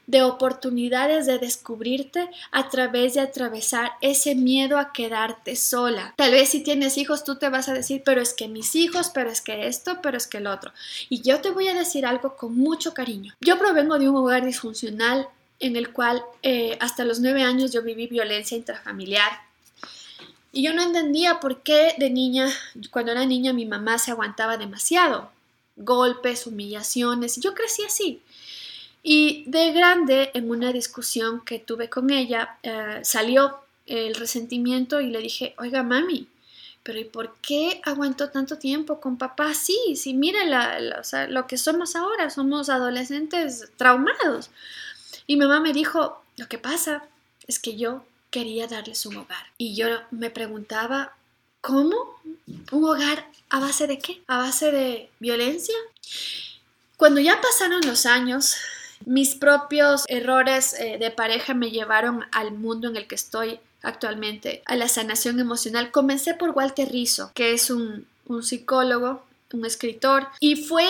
de 0.07 0.21
oportunidades 0.21 1.25
de 1.25 1.39
descubrirte 1.39 2.29
a 2.53 2.69
través 2.69 3.15
de 3.15 3.21
atravesar 3.21 3.93
ese 4.03 4.35
miedo 4.35 4.77
a 4.79 4.93
quedarte 4.93 5.57
sola. 5.57 6.13
Tal 6.19 6.33
vez 6.33 6.51
si 6.51 6.63
tienes 6.63 6.99
hijos 6.99 7.25
tú 7.25 7.39
te 7.39 7.49
vas 7.49 7.71
a 7.71 7.73
decir, 7.73 8.03
pero 8.05 8.21
es 8.21 8.35
que 8.35 8.49
mis 8.49 8.75
hijos, 8.75 9.11
pero 9.15 9.31
es 9.31 9.41
que 9.41 9.67
esto, 9.67 10.03
pero 10.03 10.19
es 10.19 10.27
que 10.27 10.37
el 10.37 10.47
otro. 10.47 10.75
Y 11.09 11.23
yo 11.23 11.41
te 11.41 11.53
voy 11.53 11.69
a 11.69 11.75
decir 11.75 12.05
algo 12.05 12.37
con 12.37 12.55
mucho 12.55 12.93
cariño. 12.93 13.33
Yo 13.41 13.59
provengo 13.59 13.99
de 13.99 14.11
un 14.11 14.17
hogar 14.17 14.45
disfuncional 14.45 15.27
en 15.59 15.75
el 15.75 15.91
cual 15.91 16.23
eh, 16.43 16.77
hasta 16.81 17.07
los 17.07 17.21
nueve 17.21 17.45
años 17.45 17.73
yo 17.73 17.81
viví 17.81 18.09
violencia 18.09 18.59
intrafamiliar. 18.59 19.31
Y 20.53 20.65
yo 20.65 20.75
no 20.75 20.83
entendía 20.83 21.41
por 21.41 21.63
qué 21.63 21.95
de 21.97 22.11
niña, 22.11 22.47
cuando 22.91 23.13
era 23.13 23.25
niña, 23.25 23.55
mi 23.55 23.65
mamá 23.65 23.97
se 23.97 24.11
aguantaba 24.11 24.59
demasiado. 24.59 25.31
Golpes, 25.81 26.47
humillaciones. 26.47 27.37
Yo 27.37 27.55
crecí 27.55 27.83
así. 27.83 28.23
Y 29.03 29.45
de 29.47 29.73
grande, 29.73 30.31
en 30.35 30.51
una 30.51 30.73
discusión 30.73 31.43
que 31.45 31.59
tuve 31.59 31.89
con 31.89 32.11
ella, 32.11 32.59
eh, 32.63 33.01
salió 33.03 33.61
el 33.87 34.15
resentimiento 34.15 35.01
y 35.01 35.09
le 35.09 35.21
dije, 35.21 35.55
oiga 35.59 35.83
mami, 35.83 36.29
pero 36.83 36.99
¿y 36.99 37.05
por 37.05 37.37
qué 37.43 37.81
aguantó 37.85 38.31
tanto 38.31 38.59
tiempo 38.59 39.01
con 39.01 39.19
papá? 39.19 39.55
Sí, 39.55 39.97
sí, 39.97 40.15
mire 40.15 40.41
lo 41.29 41.47
que 41.47 41.59
somos 41.59 41.97
ahora, 41.97 42.31
somos 42.31 42.69
adolescentes 42.69 43.71
traumados. 43.77 44.51
Y 45.27 45.37
mamá 45.37 45.61
me 45.61 45.73
dijo, 45.73 46.23
lo 46.37 46.49
que 46.49 46.59
pasa 46.59 47.05
es 47.47 47.59
que 47.59 47.77
yo 47.77 48.05
quería 48.31 48.67
darles 48.67 49.07
un 49.07 49.17
hogar. 49.17 49.47
Y 49.59 49.75
yo 49.75 49.87
me 50.11 50.31
preguntaba, 50.31 51.15
¿cómo? 51.61 52.21
¿Un 52.73 52.85
hogar 52.85 53.27
a 53.49 53.61
base 53.61 53.87
de 53.87 53.99
qué? 53.99 54.23
¿A 54.27 54.39
base 54.39 54.71
de 54.71 55.11
violencia? 55.19 55.75
Cuando 56.97 57.21
ya 57.21 57.41
pasaron 57.41 57.81
los 57.87 58.07
años, 58.07 58.57
mis 59.07 59.35
propios 59.35 60.05
errores 60.09 60.75
eh, 60.75 60.99
de 60.99 61.11
pareja 61.11 61.55
me 61.55 61.71
llevaron 61.71 62.25
al 62.33 62.53
mundo 62.53 62.89
en 62.89 62.97
el 62.97 63.07
que 63.07 63.15
estoy 63.15 63.59
actualmente, 63.83 64.63
a 64.67 64.77
la 64.77 64.89
sanación 64.89 65.41
emocional. 65.41 65.91
Comencé 65.91 66.35
por 66.35 66.51
Walter 66.51 66.91
Rizzo, 66.91 67.33
que 67.35 67.55
es 67.55 67.71
un, 67.71 68.07
un 68.27 68.43
psicólogo, 68.43 69.25
un 69.53 69.65
escritor, 69.65 70.29
y 70.39 70.57
fue 70.57 70.87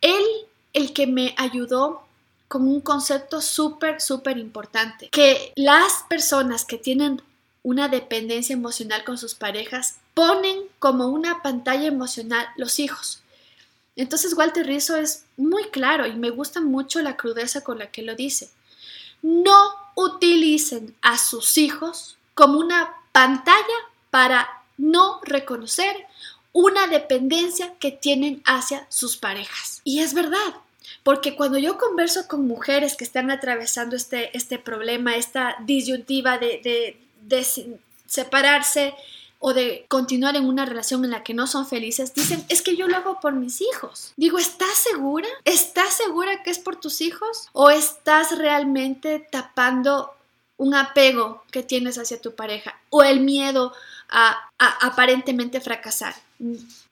él 0.00 0.24
el 0.72 0.92
que 0.92 1.06
me 1.06 1.34
ayudó 1.38 2.04
con 2.48 2.68
un 2.68 2.80
concepto 2.80 3.40
súper, 3.40 4.00
súper 4.00 4.36
importante, 4.38 5.08
que 5.10 5.52
las 5.56 6.04
personas 6.08 6.64
que 6.64 6.76
tienen 6.76 7.22
una 7.62 7.88
dependencia 7.88 8.54
emocional 8.54 9.04
con 9.04 9.18
sus 9.18 9.34
parejas 9.34 9.96
ponen 10.14 10.58
como 10.78 11.08
una 11.08 11.42
pantalla 11.42 11.86
emocional 11.86 12.46
los 12.56 12.78
hijos. 12.78 13.22
Entonces 13.94 14.34
Walter 14.36 14.66
Rizzo 14.66 14.96
es 14.96 15.24
muy 15.36 15.64
claro 15.64 16.06
y 16.06 16.14
me 16.14 16.30
gusta 16.30 16.60
mucho 16.60 17.02
la 17.02 17.16
crudeza 17.16 17.62
con 17.62 17.78
la 17.78 17.90
que 17.90 18.02
lo 18.02 18.14
dice. 18.14 18.50
No 19.20 19.74
utilicen 19.94 20.94
a 21.02 21.18
sus 21.18 21.58
hijos 21.58 22.16
como 22.34 22.58
una 22.58 22.94
pantalla 23.12 23.76
para 24.10 24.48
no 24.78 25.20
reconocer 25.22 25.94
una 26.52 26.86
dependencia 26.86 27.74
que 27.78 27.92
tienen 27.92 28.42
hacia 28.44 28.86
sus 28.88 29.16
parejas. 29.16 29.80
Y 29.84 30.00
es 30.00 30.14
verdad, 30.14 30.54
porque 31.02 31.36
cuando 31.36 31.58
yo 31.58 31.78
converso 31.78 32.28
con 32.28 32.46
mujeres 32.46 32.96
que 32.96 33.04
están 33.04 33.30
atravesando 33.30 33.96
este, 33.96 34.36
este 34.36 34.58
problema, 34.58 35.16
esta 35.16 35.56
disyuntiva 35.60 36.38
de, 36.38 36.60
de, 36.62 37.00
de 37.22 37.46
separarse, 38.06 38.94
o 39.44 39.52
de 39.52 39.84
continuar 39.88 40.36
en 40.36 40.46
una 40.46 40.64
relación 40.64 41.04
en 41.04 41.10
la 41.10 41.24
que 41.24 41.34
no 41.34 41.48
son 41.48 41.66
felices, 41.66 42.14
dicen, 42.14 42.44
es 42.48 42.62
que 42.62 42.76
yo 42.76 42.86
lo 42.86 42.96
hago 42.96 43.18
por 43.18 43.32
mis 43.32 43.60
hijos. 43.60 44.12
Digo, 44.16 44.38
¿estás 44.38 44.78
segura? 44.78 45.28
¿Estás 45.44 45.94
segura 45.94 46.44
que 46.44 46.50
es 46.50 46.60
por 46.60 46.76
tus 46.76 47.00
hijos? 47.00 47.48
¿O 47.52 47.68
estás 47.68 48.38
realmente 48.38 49.18
tapando 49.18 50.14
un 50.58 50.76
apego 50.76 51.42
que 51.50 51.64
tienes 51.64 51.98
hacia 51.98 52.20
tu 52.20 52.36
pareja? 52.36 52.78
¿O 52.90 53.02
el 53.02 53.18
miedo 53.18 53.72
a, 54.08 54.48
aparentemente 54.58 55.60
fracasar? 55.60 56.14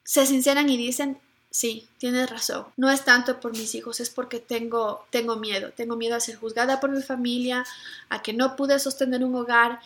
Se 0.03 0.25
sinceran 0.25 0.69
y 0.69 0.75
dicen, 0.75 1.21
Sí, 1.53 1.89
tienes 1.97 2.29
razón. 2.29 2.65
No 2.77 2.89
es 2.89 3.03
tanto 3.03 3.41
por 3.41 3.51
mis 3.51 3.75
hijos, 3.75 3.99
es 3.99 4.09
porque 4.09 4.39
tengo, 4.39 5.05
tengo 5.09 5.35
miedo. 5.35 5.71
Tengo 5.75 5.97
miedo 5.97 6.15
a 6.15 6.21
ser 6.21 6.37
juzgada 6.37 6.79
por 6.79 6.91
mi 6.91 7.01
familia, 7.01 7.65
a 8.07 8.21
que 8.21 8.31
no 8.31 8.55
pude 8.55 8.79
sostener 8.79 9.21
un 9.21 9.35
hogar, 9.35 9.81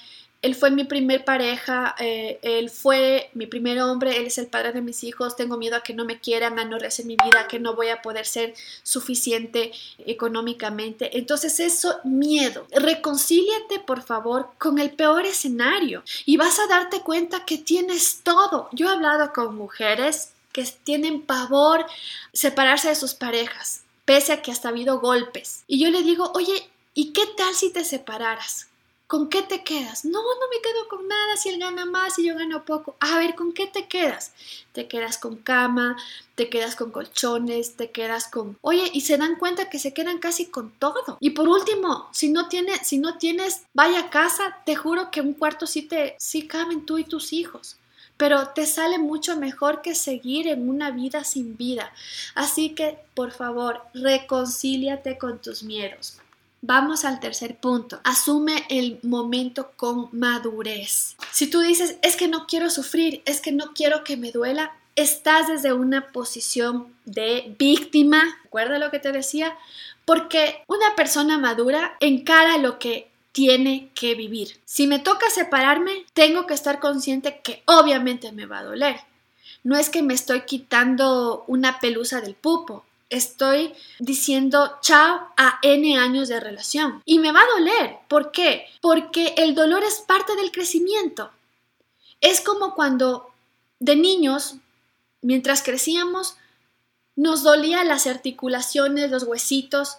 él 0.46 0.54
fue 0.54 0.70
mi 0.70 0.84
primer 0.84 1.26
pareja, 1.26 1.96
eh, 1.98 2.38
él 2.44 2.70
fue 2.70 3.32
mi 3.34 3.48
primer 3.48 3.82
hombre, 3.82 4.18
él 4.18 4.28
es 4.28 4.38
el 4.38 4.46
padre 4.46 4.74
de 4.74 4.82
mis 4.84 5.04
hijos, 5.04 5.36
tengo 5.36 5.58
miedo 5.58 5.76
a 5.76 5.82
que 5.82 5.96
no 5.96 6.06
me 6.06 6.20
quieran, 6.20 6.60
a 6.60 6.66
no 6.66 6.78
rehacer 6.78 7.08
mi 7.08 7.16
vida, 7.16 7.48
que 7.48 7.60
no 7.60 7.74
voy 7.74 7.90
a 7.90 8.04
poder 8.04 8.28
ser 8.28 8.54
suficiente 8.84 9.72
económicamente. 10.06 11.18
Entonces 11.18 11.60
eso, 11.60 12.00
miedo. 12.04 12.68
Reconcíliate, 12.70 13.80
por 13.80 14.04
favor, 14.04 14.52
con 14.60 14.78
el 14.78 14.92
peor 14.92 15.26
escenario 15.26 16.04
y 16.28 16.38
vas 16.38 16.60
a 16.60 16.68
darte 16.68 17.02
cuenta 17.02 17.44
que 17.44 17.58
tienes 17.58 18.20
todo. 18.22 18.70
Yo 18.72 18.88
he 18.88 18.94
hablado 18.94 19.34
con 19.34 19.56
mujeres 19.56 20.30
que 20.52 20.64
tienen 20.84 21.24
pavor 21.24 21.88
separarse 22.34 22.90
de 22.90 22.96
sus 22.96 23.16
parejas, 23.16 23.82
pese 24.06 24.32
a 24.32 24.44
que 24.44 24.52
hasta 24.52 24.68
ha 24.68 24.72
habido 24.72 25.00
golpes. 25.00 25.64
Y 25.66 25.80
yo 25.80 25.90
le 25.90 26.04
digo, 26.04 26.32
oye, 26.36 26.70
¿y 26.94 27.14
qué 27.14 27.24
tal 27.36 27.56
si 27.56 27.74
te 27.74 27.84
separaras? 27.84 28.68
¿Con 29.08 29.30
qué 29.30 29.44
te 29.44 29.64
quedas? 29.64 30.04
No, 30.04 30.20
no 30.20 30.50
me 30.50 30.62
quedo 30.64 30.88
con 30.88 31.08
nada 31.08 31.38
si 31.38 31.50
él 31.50 31.60
gana 31.60 31.86
más 31.86 32.18
y 32.18 32.26
yo 32.26 32.36
gano 32.36 32.66
poco. 32.66 32.96
A 33.00 33.20
ver, 33.20 33.36
¿con 33.36 33.54
qué 33.54 33.68
te 33.68 33.88
quedas? 33.88 34.34
Te 34.72 34.88
quedas 34.88 35.20
con 35.20 35.36
cama, 35.36 35.96
te 36.34 36.50
quedas 36.50 36.76
con 36.76 36.90
colchones, 36.90 37.76
te 37.76 37.92
quedas 37.92 38.28
con... 38.28 38.58
Oye, 38.62 38.90
y 38.92 39.02
se 39.02 39.18
dan 39.18 39.36
cuenta 39.36 39.70
que 39.70 39.78
se 39.78 39.94
quedan 39.94 40.18
casi 40.18 40.48
con 40.48 40.72
todo. 40.72 41.18
Y 41.20 41.32
por 41.32 41.48
último, 41.48 42.10
si 42.14 42.30
no 42.30 42.48
tienes, 42.50 42.88
si 42.88 42.98
no 42.98 43.20
tienes, 43.20 43.62
vaya 43.74 44.10
casa, 44.10 44.58
te 44.66 44.76
juro 44.76 45.12
que 45.12 45.22
un 45.22 45.34
cuarto 45.34 45.68
sí 45.68 45.84
te, 45.84 46.16
sí 46.18 46.48
caben 46.48 46.86
tú 46.86 46.98
y 46.98 47.04
tus 47.04 47.32
hijos 47.32 47.78
pero 48.18 48.50
te 48.50 48.66
sale 48.66 48.98
mucho 48.98 49.36
mejor 49.36 49.82
que 49.82 49.94
seguir 49.94 50.48
en 50.48 50.70
una 50.70 50.92
vida 50.92 51.24
sin 51.24 51.58
vida. 51.58 51.92
Así 52.34 52.74
que, 52.74 52.98
por 53.14 53.32
favor, 53.32 53.82
reconcíliate 53.94 55.18
con 55.18 55.42
tus 55.42 55.64
miedos. 55.64 56.18
Vamos 56.68 57.06
al 57.06 57.20
tercer 57.20 57.58
punto. 57.58 58.00
Asume 58.04 58.66
el 58.70 58.98
momento 59.04 59.74
con 59.76 60.10
madurez. 60.14 61.16
Si 61.32 61.48
tú 61.48 61.60
dices, 61.60 61.98
es 62.02 62.16
que 62.16 62.28
no 62.28 62.48
quiero 62.48 62.72
sufrir, 62.72 63.22
es 63.26 63.40
que 63.40 63.52
no 63.52 63.74
quiero 63.76 64.04
que 64.04 64.18
me 64.18 64.32
duela, 64.32 64.76
estás 64.96 65.48
desde 65.48 65.74
una 65.74 66.08
posición 66.08 66.88
de 67.06 67.56
víctima. 67.60 68.24
¿Recuerda 68.46 68.80
lo 68.80 68.90
que 68.90 68.98
te 68.98 69.12
decía? 69.12 69.56
Porque 70.06 70.64
una 70.66 70.96
persona 70.96 71.38
madura 71.38 71.98
encara 72.00 72.58
lo 72.58 72.80
que 72.80 73.12
tiene 73.32 73.92
que 73.94 74.16
vivir. 74.16 74.60
Si 74.66 74.88
me 74.88 74.98
toca 74.98 75.30
separarme, 75.30 76.08
tengo 76.14 76.48
que 76.48 76.56
estar 76.56 76.80
consciente 76.80 77.42
que 77.44 77.62
obviamente 77.68 78.32
me 78.32 78.48
va 78.48 78.60
a 78.60 78.64
doler. 78.64 79.02
No 79.64 79.78
es 79.78 79.92
que 79.92 80.02
me 80.02 80.16
estoy 80.16 80.42
quitando 80.42 81.44
una 81.46 81.80
pelusa 81.80 82.22
del 82.22 82.34
pupo, 82.34 82.86
estoy 83.16 83.74
diciendo 84.00 84.78
chao 84.82 85.30
a 85.38 85.60
N 85.62 85.98
años 85.98 86.28
de 86.28 86.40
relación. 86.40 87.02
Y 87.06 87.20
me 87.20 87.32
va 87.32 87.42
a 87.42 87.60
doler. 87.60 87.98
¿Por 88.08 88.32
qué? 88.32 88.68
Porque 88.82 89.34
el 89.38 89.56
dolor 89.56 89.84
es 89.84 90.02
parte 90.02 90.36
del 90.36 90.52
crecimiento. 90.52 91.32
Es 92.22 92.42
como 92.42 92.76
cuando 92.76 93.32
de 93.80 93.96
niños, 93.96 94.56
mientras 95.22 95.64
crecíamos, 95.64 96.38
nos 97.16 97.44
dolían 97.44 97.88
las 97.88 98.08
articulaciones, 98.08 99.12
los 99.12 99.24
huesitos, 99.24 99.98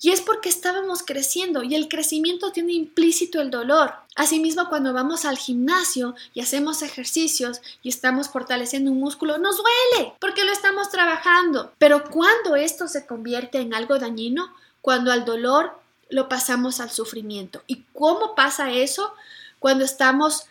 y 0.00 0.10
es 0.10 0.20
porque 0.20 0.48
estábamos 0.48 1.02
creciendo 1.02 1.62
y 1.62 1.74
el 1.74 1.88
crecimiento 1.88 2.52
tiene 2.52 2.74
implícito 2.74 3.40
el 3.40 3.50
dolor. 3.50 3.94
Asimismo, 4.14 4.68
cuando 4.68 4.92
vamos 4.92 5.24
al 5.24 5.38
gimnasio 5.38 6.14
y 6.34 6.40
hacemos 6.40 6.82
ejercicios 6.82 7.60
y 7.82 7.88
estamos 7.88 8.28
fortaleciendo 8.28 8.90
un 8.90 9.00
músculo, 9.00 9.38
nos 9.38 9.56
duele 9.56 10.12
porque 10.20 10.44
lo 10.44 10.52
estamos 10.52 10.90
trabajando. 10.90 11.72
Pero 11.78 12.04
cuando 12.04 12.56
esto 12.56 12.88
se 12.88 13.06
convierte 13.06 13.58
en 13.58 13.74
algo 13.74 13.98
dañino, 13.98 14.54
cuando 14.82 15.12
al 15.12 15.24
dolor 15.24 15.78
lo 16.08 16.28
pasamos 16.28 16.80
al 16.80 16.90
sufrimiento. 16.90 17.62
¿Y 17.66 17.84
cómo 17.92 18.34
pasa 18.34 18.70
eso? 18.70 19.12
Cuando 19.58 19.84
estamos 19.84 20.46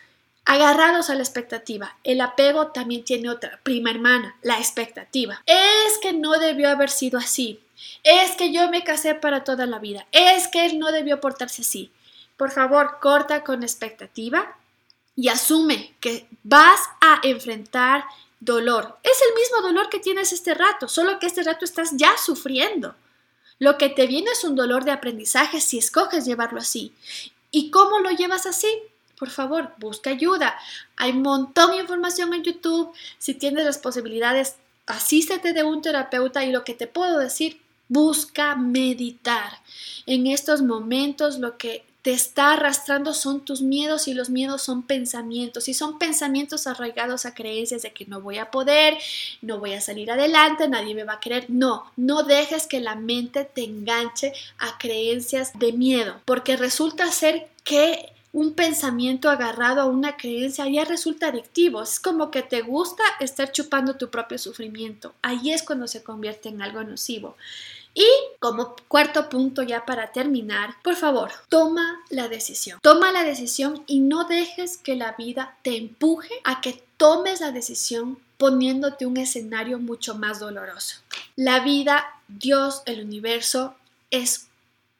agarrados 0.46 1.10
a 1.10 1.14
la 1.14 1.22
expectativa. 1.22 1.96
El 2.04 2.20
apego 2.20 2.68
también 2.68 3.04
tiene 3.04 3.28
otra 3.28 3.60
prima 3.62 3.90
hermana, 3.90 4.36
la 4.42 4.58
expectativa. 4.58 5.42
Es 5.44 5.98
que 6.00 6.12
no 6.12 6.38
debió 6.38 6.70
haber 6.70 6.88
sido 6.88 7.18
así. 7.18 7.60
Es 8.02 8.36
que 8.36 8.52
yo 8.52 8.70
me 8.70 8.84
casé 8.84 9.14
para 9.14 9.44
toda 9.44 9.66
la 9.66 9.78
vida. 9.78 10.06
Es 10.12 10.48
que 10.48 10.66
él 10.66 10.78
no 10.78 10.92
debió 10.92 11.20
portarse 11.20 11.62
así. 11.62 11.90
Por 12.36 12.50
favor, 12.50 12.98
corta 13.00 13.44
con 13.44 13.62
expectativa 13.62 14.56
y 15.14 15.28
asume 15.28 15.94
que 16.00 16.28
vas 16.42 16.80
a 17.00 17.20
enfrentar 17.22 18.04
dolor. 18.40 18.98
Es 19.02 19.18
el 19.28 19.34
mismo 19.34 19.62
dolor 19.62 19.88
que 19.88 19.98
tienes 19.98 20.32
este 20.32 20.54
rato, 20.54 20.88
solo 20.88 21.18
que 21.18 21.26
este 21.26 21.42
rato 21.42 21.64
estás 21.64 21.92
ya 21.96 22.16
sufriendo. 22.18 22.94
Lo 23.58 23.78
que 23.78 23.88
te 23.88 24.06
viene 24.06 24.30
es 24.30 24.44
un 24.44 24.54
dolor 24.54 24.84
de 24.84 24.92
aprendizaje 24.92 25.60
si 25.60 25.78
escoges 25.78 26.26
llevarlo 26.26 26.60
así. 26.60 26.92
¿Y 27.50 27.70
cómo 27.70 28.00
lo 28.00 28.10
llevas 28.10 28.44
así? 28.44 28.68
Por 29.18 29.30
favor, 29.30 29.72
busca 29.78 30.10
ayuda. 30.10 30.58
Hay 30.96 31.12
un 31.12 31.22
montón 31.22 31.70
de 31.70 31.78
información 31.78 32.34
en 32.34 32.42
YouTube. 32.42 32.92
Si 33.18 33.32
tienes 33.32 33.64
las 33.64 33.78
posibilidades, 33.78 34.56
asístete 34.86 35.54
de 35.54 35.64
un 35.64 35.80
terapeuta 35.80 36.44
y 36.44 36.52
lo 36.52 36.64
que 36.64 36.74
te 36.74 36.86
puedo 36.86 37.18
decir, 37.18 37.62
Busca 37.88 38.56
meditar. 38.56 39.60
En 40.06 40.26
estos 40.26 40.62
momentos 40.62 41.38
lo 41.38 41.56
que 41.56 41.84
te 42.06 42.12
está 42.12 42.52
arrastrando 42.52 43.14
son 43.14 43.44
tus 43.44 43.62
miedos 43.62 44.06
y 44.06 44.14
los 44.14 44.30
miedos 44.30 44.62
son 44.62 44.84
pensamientos 44.84 45.68
y 45.68 45.74
son 45.74 45.98
pensamientos 45.98 46.68
arraigados 46.68 47.26
a 47.26 47.34
creencias 47.34 47.82
de 47.82 47.92
que 47.92 48.06
no 48.06 48.20
voy 48.20 48.38
a 48.38 48.52
poder, 48.52 48.96
no 49.42 49.58
voy 49.58 49.72
a 49.72 49.80
salir 49.80 50.12
adelante, 50.12 50.68
nadie 50.68 50.94
me 50.94 51.02
va 51.02 51.14
a 51.14 51.20
querer. 51.20 51.46
No, 51.48 51.90
no 51.96 52.22
dejes 52.22 52.68
que 52.68 52.78
la 52.78 52.94
mente 52.94 53.44
te 53.44 53.64
enganche 53.64 54.32
a 54.58 54.78
creencias 54.78 55.58
de 55.58 55.72
miedo, 55.72 56.20
porque 56.26 56.56
resulta 56.56 57.10
ser 57.10 57.48
que 57.64 58.12
un 58.32 58.52
pensamiento 58.52 59.30
agarrado 59.30 59.80
a 59.80 59.86
una 59.86 60.16
creencia 60.16 60.68
ya 60.68 60.84
resulta 60.84 61.28
adictivo. 61.28 61.82
Es 61.82 61.98
como 61.98 62.30
que 62.30 62.42
te 62.42 62.60
gusta 62.60 63.02
estar 63.18 63.50
chupando 63.50 63.96
tu 63.96 64.10
propio 64.10 64.36
sufrimiento. 64.36 65.14
Ahí 65.22 65.52
es 65.52 65.62
cuando 65.62 65.88
se 65.88 66.04
convierte 66.04 66.50
en 66.50 66.60
algo 66.60 66.84
nocivo. 66.84 67.36
Y 67.96 68.06
como 68.40 68.76
cuarto 68.88 69.30
punto 69.30 69.62
ya 69.62 69.86
para 69.86 70.12
terminar, 70.12 70.74
por 70.84 70.96
favor, 70.96 71.32
toma 71.48 71.98
la 72.10 72.28
decisión. 72.28 72.78
Toma 72.82 73.10
la 73.10 73.24
decisión 73.24 73.84
y 73.86 74.00
no 74.00 74.24
dejes 74.24 74.76
que 74.76 74.96
la 74.96 75.12
vida 75.12 75.56
te 75.62 75.78
empuje 75.78 76.34
a 76.44 76.60
que 76.60 76.84
tomes 76.98 77.40
la 77.40 77.52
decisión 77.52 78.18
poniéndote 78.36 79.06
un 79.06 79.16
escenario 79.16 79.78
mucho 79.78 80.14
más 80.14 80.40
doloroso. 80.40 80.98
La 81.36 81.60
vida, 81.60 82.20
Dios, 82.28 82.82
el 82.84 83.02
universo 83.02 83.74
es 84.10 84.48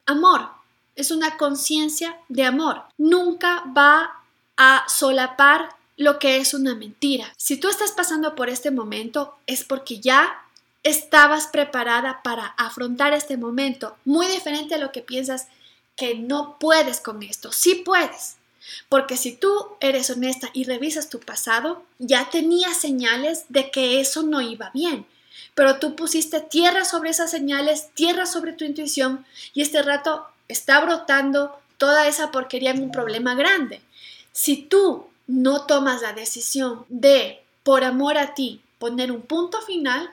amor, 0.06 0.48
es 0.94 1.10
una 1.10 1.36
conciencia 1.36 2.18
de 2.30 2.44
amor. 2.44 2.84
Nunca 2.96 3.62
va 3.76 4.22
a 4.56 4.84
solapar 4.88 5.68
lo 5.98 6.18
que 6.18 6.38
es 6.38 6.54
una 6.54 6.74
mentira. 6.74 7.30
Si 7.36 7.58
tú 7.58 7.68
estás 7.68 7.92
pasando 7.92 8.34
por 8.34 8.48
este 8.48 8.70
momento 8.70 9.36
es 9.46 9.64
porque 9.64 10.00
ya 10.00 10.45
estabas 10.86 11.48
preparada 11.48 12.22
para 12.22 12.46
afrontar 12.56 13.12
este 13.12 13.36
momento, 13.36 13.96
muy 14.04 14.28
diferente 14.28 14.76
a 14.76 14.78
lo 14.78 14.92
que 14.92 15.02
piensas 15.02 15.48
que 15.96 16.14
no 16.14 16.58
puedes 16.60 17.00
con 17.00 17.24
esto. 17.24 17.50
Sí 17.50 17.82
puedes. 17.84 18.36
Porque 18.88 19.16
si 19.16 19.32
tú 19.32 19.50
eres 19.80 20.10
honesta 20.10 20.48
y 20.52 20.64
revisas 20.64 21.08
tu 21.08 21.18
pasado, 21.18 21.82
ya 21.98 22.30
tenías 22.30 22.76
señales 22.76 23.46
de 23.48 23.70
que 23.72 24.00
eso 24.00 24.22
no 24.22 24.40
iba 24.40 24.70
bien. 24.74 25.06
Pero 25.54 25.80
tú 25.80 25.96
pusiste 25.96 26.40
tierra 26.40 26.84
sobre 26.84 27.10
esas 27.10 27.32
señales, 27.32 27.88
tierra 27.94 28.24
sobre 28.24 28.52
tu 28.52 28.64
intuición 28.64 29.26
y 29.54 29.62
este 29.62 29.82
rato 29.82 30.26
está 30.46 30.80
brotando 30.80 31.58
toda 31.78 32.06
esa 32.06 32.30
porquería 32.30 32.70
en 32.70 32.82
un 32.82 32.92
problema 32.92 33.34
grande. 33.34 33.80
Si 34.32 34.56
tú 34.56 35.08
no 35.26 35.66
tomas 35.66 36.02
la 36.02 36.12
decisión 36.12 36.84
de, 36.88 37.42
por 37.64 37.82
amor 37.82 38.18
a 38.18 38.34
ti, 38.34 38.60
poner 38.78 39.10
un 39.10 39.22
punto 39.22 39.60
final, 39.62 40.12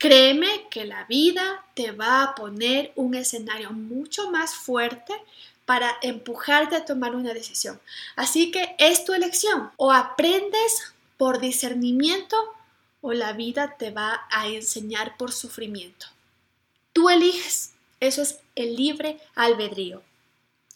Créeme 0.00 0.66
que 0.70 0.86
la 0.86 1.04
vida 1.04 1.62
te 1.74 1.92
va 1.92 2.22
a 2.22 2.34
poner 2.34 2.90
un 2.96 3.14
escenario 3.14 3.70
mucho 3.70 4.30
más 4.30 4.54
fuerte 4.54 5.12
para 5.66 5.94
empujarte 6.00 6.74
a 6.74 6.86
tomar 6.86 7.14
una 7.14 7.34
decisión. 7.34 7.78
Así 8.16 8.50
que 8.50 8.74
es 8.78 9.04
tu 9.04 9.12
elección. 9.12 9.70
O 9.76 9.92
aprendes 9.92 10.94
por 11.18 11.38
discernimiento 11.38 12.34
o 13.02 13.12
la 13.12 13.34
vida 13.34 13.76
te 13.76 13.90
va 13.90 14.22
a 14.30 14.48
enseñar 14.48 15.18
por 15.18 15.32
sufrimiento. 15.32 16.06
Tú 16.94 17.10
eliges. 17.10 17.74
Eso 18.00 18.22
es 18.22 18.38
el 18.54 18.76
libre 18.76 19.20
albedrío. 19.34 20.02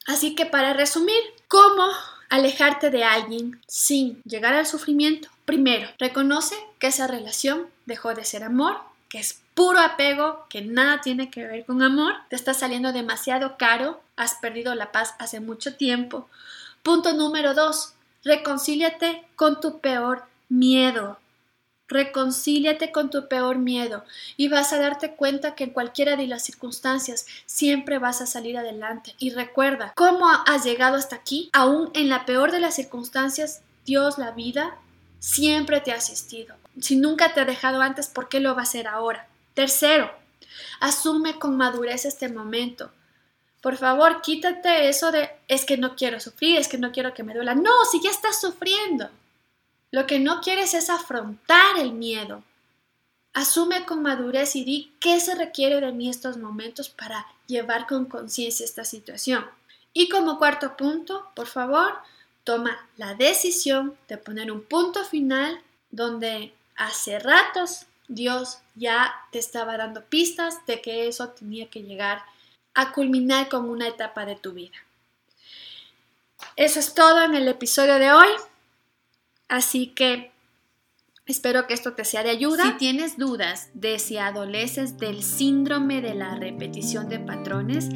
Así 0.07 0.35
que 0.35 0.45
para 0.45 0.75
resumir, 0.75 1.23
¿cómo 1.49 1.89
alejarte 2.29 2.91
de 2.91 3.05
alguien 3.05 3.59
sin 3.67 4.21
llegar 4.25 4.53
al 4.53 4.67
sufrimiento? 4.67 5.31
Primero, 5.47 5.89
reconoce 5.99 6.57
que 6.79 6.89
esa 6.89 7.07
relación 7.07 7.71
dejó 7.87 8.13
de 8.13 8.27
ser 8.27 8.45
amor 8.45 8.93
que 9.15 9.21
es 9.21 9.45
puro 9.55 9.79
apego, 9.79 10.45
que 10.51 10.61
nada 10.63 11.01
tiene 11.01 11.31
que 11.31 11.47
ver 11.47 11.65
con 11.65 11.85
amor, 11.85 12.15
te 12.31 12.35
está 12.35 12.53
saliendo 12.53 12.93
demasiado 12.93 13.57
caro, 13.57 14.01
has 14.17 14.35
perdido 14.35 14.75
la 14.75 14.91
paz 14.91 15.15
hace 15.21 15.39
mucho 15.39 15.77
tiempo. 15.77 16.29
Punto 16.83 17.13
número 17.13 17.55
dos, 17.55 17.93
reconcíliate 18.25 19.23
con 19.37 19.61
tu 19.61 19.79
peor 19.79 20.25
miedo. 20.49 21.21
Reconcíliate 21.87 22.91
con 22.91 23.09
tu 23.11 23.29
peor 23.29 23.59
miedo 23.59 24.03
y 24.37 24.49
vas 24.49 24.73
a 24.73 24.81
darte 24.81 25.15
cuenta 25.15 25.55
que 25.55 25.63
en 25.63 25.71
cualquiera 25.71 26.17
de 26.17 26.27
las 26.27 26.43
circunstancias 26.43 27.25
siempre 27.47 28.01
vas 28.01 28.21
a 28.21 28.27
salir 28.27 28.59
adelante. 28.59 29.15
Y 29.21 29.31
recuerda, 29.31 29.93
¿cómo 29.95 30.27
has 30.29 30.65
llegado 30.65 30.97
hasta 30.97 31.15
aquí? 31.15 31.51
Aún 31.53 31.93
en 31.95 32.09
la 32.09 32.27
peor 32.27 32.51
de 32.51 32.59
las 32.59 32.75
circunstancias, 32.75 33.63
Dios, 33.87 34.19
la 34.19 34.33
vida, 34.33 34.77
siempre 35.21 35.81
te 35.81 35.93
ha 35.93 35.99
asistido. 35.99 36.57
Si 36.81 36.97
nunca 36.97 37.35
te 37.35 37.41
ha 37.41 37.45
dejado 37.45 37.81
antes, 37.81 38.09
¿por 38.09 38.29
qué 38.29 38.41
lo 38.41 38.55
va 38.55 38.61
a 38.61 38.65
hacer 38.65 38.89
ahora? 38.89 39.29
Tercero, 39.55 40.11
asume 40.81 41.39
con 41.39 41.57
madurez 41.57 42.05
este 42.05 42.29
momento. 42.29 42.91
Por 43.61 43.77
favor, 43.77 44.21
quítate 44.21 44.89
eso 44.89 45.11
de 45.11 45.31
es 45.49 45.65
que 45.65 45.79
no 45.79 45.97
quiero 45.97 46.21
sufrir, 46.21 46.59
es 46.59 46.69
que 46.69 46.77
no 46.77 46.93
quiero 46.93 47.15
que 47.15 47.23
me 47.23 47.35
duela. 47.35 47.55
No, 47.55 47.73
si 47.91 48.03
ya 48.03 48.11
estás 48.11 48.41
sufriendo. 48.41 49.09
Lo 49.91 50.07
que 50.07 50.19
no 50.19 50.41
quieres 50.41 50.75
es 50.75 50.91
afrontar 50.91 51.79
el 51.79 51.93
miedo. 51.93 52.43
Asume 53.33 53.87
con 53.87 54.03
madurez 54.03 54.55
y 54.57 54.65
di 54.65 54.93
qué 55.01 55.19
se 55.21 55.35
requiere 55.35 55.81
de 55.81 55.93
mí 55.93 56.11
estos 56.11 56.37
momentos 56.37 56.89
para 56.89 57.27
llevar 57.47 57.87
con 57.87 58.05
conciencia 58.05 58.65
esta 58.65 58.85
situación. 58.85 59.47
Y 59.93 60.09
como 60.09 60.39
cuarto 60.39 60.77
punto, 60.77 61.31
por 61.35 61.47
favor, 61.47 61.95
toma 62.43 62.87
la 62.97 63.15
decisión 63.15 63.97
de 64.09 64.19
poner 64.19 64.53
un 64.53 64.63
punto 64.63 65.05
final 65.05 65.61
donde 65.91 66.53
hace 66.77 67.19
ratos 67.19 67.87
Dios 68.09 68.59
ya 68.75 69.15
te 69.33 69.39
estaba 69.39 69.77
dando 69.77 70.05
pistas 70.05 70.65
de 70.67 70.81
que 70.81 71.07
eso 71.09 71.29
tenía 71.31 71.69
que 71.71 71.83
llegar 71.83 72.23
a 72.75 72.93
culminar 72.93 73.49
con 73.49 73.69
una 73.69 73.89
etapa 73.89 74.25
de 74.27 74.37
tu 74.37 74.53
vida. 74.53 74.77
Eso 76.57 76.79
es 76.81 76.95
todo 76.95 77.23
en 77.23 77.35
el 77.35 77.49
episodio 77.49 77.99
de 77.99 78.13
hoy. 78.13 78.29
Así 79.49 79.89
que 79.89 80.31
espero 81.27 81.67
que 81.67 81.75
esto 81.75 81.95
te 81.95 82.05
sea 82.05 82.23
de 82.23 82.31
ayuda. 82.31 82.65
Si 82.65 82.73
tienes 82.73 83.17
dudas 83.17 83.71
de 83.75 83.99
si 83.99 84.19
adoleces 84.19 84.99
del 84.99 85.23
síndrome 85.23 86.03
de 86.03 86.15
la 86.15 86.35
repetición 86.35 87.09
de 87.09 87.21
patrones, 87.21 87.89